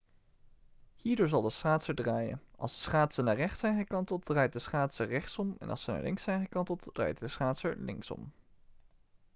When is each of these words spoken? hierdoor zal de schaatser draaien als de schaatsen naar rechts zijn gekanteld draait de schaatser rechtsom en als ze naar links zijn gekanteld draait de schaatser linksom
hierdoor 0.95 1.27
zal 1.27 1.41
de 1.41 1.49
schaatser 1.49 1.95
draaien 1.95 2.41
als 2.57 2.73
de 2.73 2.79
schaatsen 2.79 3.23
naar 3.23 3.35
rechts 3.35 3.59
zijn 3.59 3.77
gekanteld 3.77 4.25
draait 4.25 4.53
de 4.53 4.59
schaatser 4.59 5.07
rechtsom 5.07 5.55
en 5.59 5.69
als 5.69 5.83
ze 5.83 5.91
naar 5.91 6.01
links 6.01 6.23
zijn 6.23 6.41
gekanteld 6.41 6.89
draait 6.93 7.19
de 7.19 7.27
schaatser 7.27 7.77
linksom 7.77 8.31